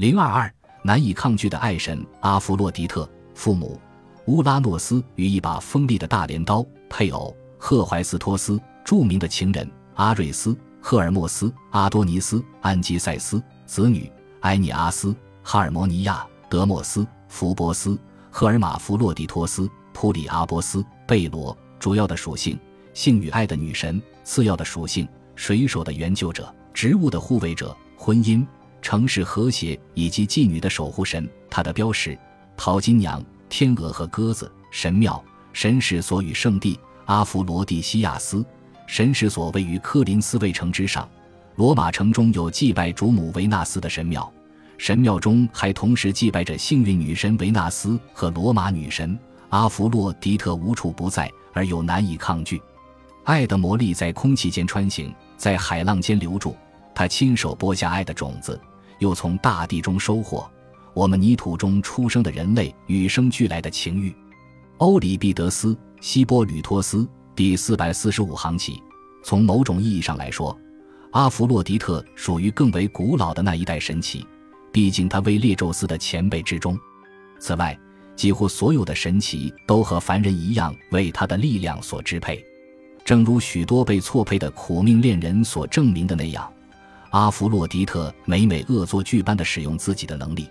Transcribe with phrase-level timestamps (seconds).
[0.00, 0.50] 零二二
[0.82, 3.78] 难以抗拒的爱神阿弗洛狄特，父母
[4.24, 14.10] 乌拉诺斯与一把锋利的大镰刀，配偶赫淮斯托斯，著名的情人阿瑞斯、赫尔墨斯、阿多尼斯、安基塞斯，子女
[14.40, 21.54] 埃尼阿斯、哈尔摩尼亚、德莫斯、福波斯、赫尔马弗洛狄托斯、普里阿波斯、贝罗。
[21.78, 22.58] 主要的属性：
[22.94, 25.06] 性与爱的女神；次要的属性：
[25.36, 28.46] 水手的援救者、植物的护卫者、婚姻。
[28.82, 32.18] 城市和谐以及妓女的守护神，他的标识：
[32.56, 34.50] 淘金娘、天鹅和鸽子。
[34.70, 38.44] 神庙、神使所与圣地阿弗罗蒂西亚斯，
[38.86, 41.08] 神使所位于科林斯卫城之上。
[41.56, 44.32] 罗马城中有祭拜主母维纳斯的神庙，
[44.78, 49.18] 神庙中还同时祭拜着幸运女神维纳斯和罗马女神
[49.48, 52.62] 阿弗洛狄特，无处不在而又难以抗拒。
[53.24, 56.56] 爱的魔力在空气间穿行，在海浪间留住。
[56.94, 58.58] 他亲手播下爱的种子。
[59.00, 60.48] 又从大地中收获
[60.94, 64.14] 我们泥土中出生的人类与生俱来的情欲。
[64.78, 68.80] 欧里庇得斯·希波吕托斯第四百四十五行起。
[69.22, 70.58] 从某种意义上来说，
[71.10, 74.26] 阿弗洛狄特属于更为古老的那一代神奇，
[74.72, 76.78] 毕竟他为列宙斯的前辈之中。
[77.38, 77.78] 此外，
[78.16, 82.42] 几乎所有的神奇都和凡人一样为他的力量所支配，
[83.04, 86.50] 正如许多被错配的苦命恋人所证明的那样。
[87.10, 90.48] 阿弗洛狄特每每恶作剧般的使用自己的能力，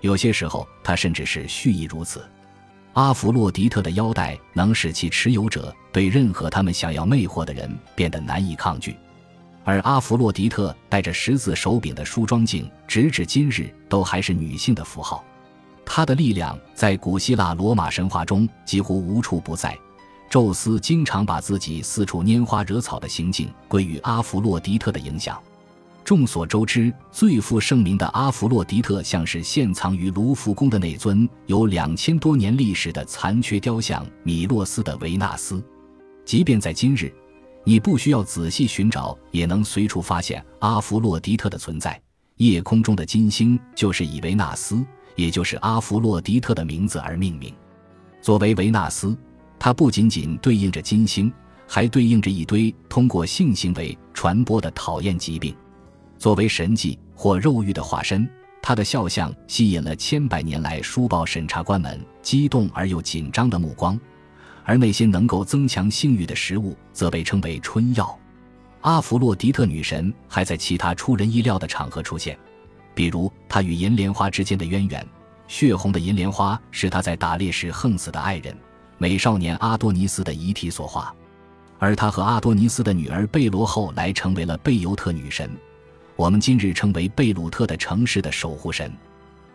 [0.00, 2.28] 有些时候他甚至是蓄意如此。
[2.94, 8.96] 阿弗洛狄特的腰带能使其持有者对任何他们想要魅惑的人变得难以抗拒，
[9.62, 15.24] 而阿弗洛狄特戴着十字手柄的梳妆镜，直至今日都还是女性的符号。
[15.84, 19.78] 她的力量在古希腊罗马神话中几乎无处不在，
[20.28, 25.40] 宙斯经常把自己四处拈花惹草的行径归于阿弗洛狄特的影响。
[26.10, 35.62] 众所周知，最负盛名的阿弗洛狄特，像是现藏于卢浮宫的那尊有两千多年历史的残缺雕像米洛斯的维纳斯。
[36.24, 37.14] 即便在今日，
[37.62, 41.96] 你不需要仔细寻找，也能随处发现阿弗洛狄特的存在。
[42.38, 44.84] 夜空中的金星就是以维纳斯，
[45.14, 47.54] 也就是阿弗洛狄特的名字而命名。
[48.20, 49.16] 作为维纳斯，
[49.60, 51.32] 它不仅仅对应着金星，
[51.68, 55.54] 还对应着一堆通过性行为传播的讨厌疾病。
[56.20, 58.28] 作为神迹或肉欲的化身，
[58.60, 63.98] 他的肖像吸引了千百年来书报审查官们激动而又紧张的目光，
[64.62, 68.18] 而那些能够增强性欲的食物则被称为春药。
[68.82, 72.38] 阿弗洛狄特女神还在其他出人意料的场合出现，
[72.94, 75.06] 比如她与银莲花之间的渊源。
[75.48, 78.54] 血红的银莲花是她在打猎时横死的爱人
[78.98, 81.14] 美少年阿多尼斯的遗体所化，
[81.78, 85.50] 而她和阿多尼斯的女儿贝罗后来成为了贝尤特女神。
[86.20, 88.92] 我们今日称为贝鲁特的城市的守护神，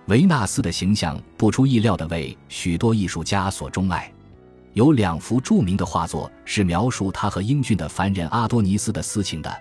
[0.07, 4.11] 维纳斯的形象不出意料地为许多艺术家所钟爱。
[4.73, 9.57] 有两幅著名的画作是描述他和英俊的凡人阿多尼斯的私情的，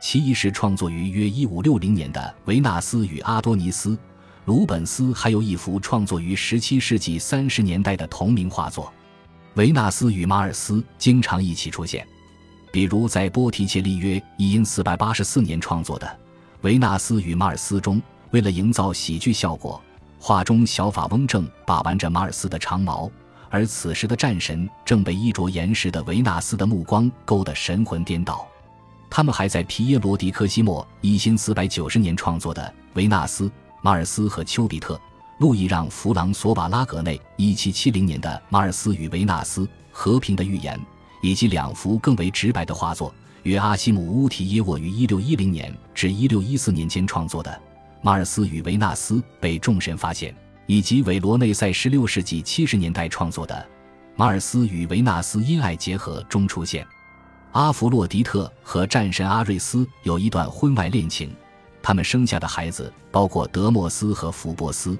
[0.00, 3.90] 其一是创作于约一五六零年的《维纳斯与阿多尼斯》，
[4.46, 8.90] 鲁本斯还有一幅创作于十七世纪三十年代的同名画作。
[9.56, 12.06] 维纳斯与马尔斯经常一起出现，
[12.72, 16.18] 比如在波提切利约一因四百八十四年创作的。
[16.62, 18.02] 维纳斯与马尔斯中，
[18.32, 19.80] 为了营造喜剧效果，
[20.18, 23.08] 画中小法翁正把玩着马尔斯的长矛，
[23.48, 28.44] 而此时的战神正被衣着严实的维纳斯的目光勾得神魂颠倒。
[29.08, 33.48] 他们还在皮耶罗·迪科西莫一千四百九十年创作的维纳斯、
[33.80, 35.00] 马尔斯和丘比特，
[35.38, 40.76] 路易让·弗朗索瓦拉格内一七七零年的马尔斯与维纳斯和平的预言，
[41.22, 43.14] 以及两幅更为直白的画作。
[43.44, 47.50] 约阿西姆乌提耶沃于一六一零年至一六一四年间创作的
[48.02, 50.34] 《马尔斯与维纳斯》被众神发现，
[50.66, 53.54] 以及韦罗内塞十六世纪七十年代创作的
[54.16, 56.86] 《马尔斯与维纳斯因爱结合》中出现。
[57.52, 61.34] 阿弗洛狄特和战神阿瑞斯有一段婚外恋情，
[61.82, 64.98] 他们生下的孩子包括德莫斯和福波斯。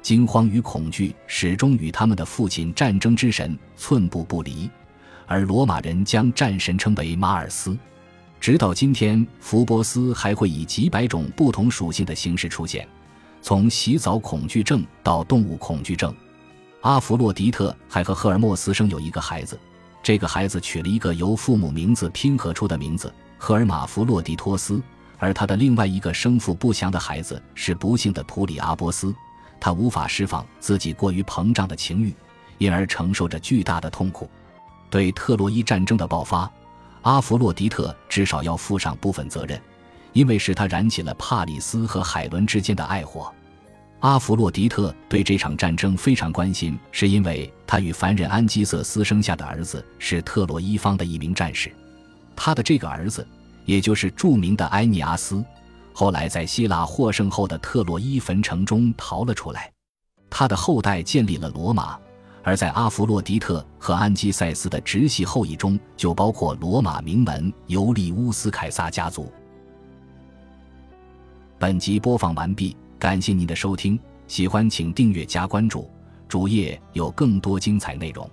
[0.00, 4.70] 惊慌与恐惧始终与他们的父亲战争之神寸步不离。
[5.28, 7.78] 而罗马人将战神称为马尔斯，
[8.40, 12.88] 直到今天，福波斯还会以几百种不同属性的形式出现，
[13.42, 16.12] 从洗澡恐惧症到动物恐惧症。
[16.80, 19.58] 阿弗洛狄特还和赫尔墨斯生有一个孩子，
[20.02, 24.80] 这个孩子取了一个由父母名字拼合出的名字赫尔马弗洛狄托斯，
[25.18, 29.14] 而他的另外一个生父不详的孩子是不幸的普里阿波斯，
[29.60, 32.14] 他无法释放自己过于膨胀的情欲，
[32.56, 34.30] 因而承受着巨大的痛苦。
[34.90, 36.50] 对特洛伊战争的爆发，
[37.02, 39.60] 阿弗洛狄特至少要负上部分责任，
[40.12, 43.32] 因为是他燃起了帕里斯和海伦之间的爱火。
[44.00, 51.72] 阿弗洛狄特对这场战争非常关心，是因为他与凡人安基瑟斯生下的儿子是特洛伊方的一名战士。
[52.36, 53.26] 他的这个儿子，
[53.64, 55.44] 也就是著名的埃尼阿斯，
[55.92, 59.72] 后来在希腊获胜后的特洛伊坟城中逃了出来。
[60.30, 61.98] 他的后代建立了罗马，
[62.48, 69.30] 而在阿弗洛狄特和安基塞斯的直系后裔中，就包括罗马名门尤利乌斯凯撒家族。
[71.58, 72.74] 本集播放完毕。
[72.98, 75.90] 感谢您的收听，喜欢请订阅加关注，
[76.26, 78.26] 主页有更多精彩内容。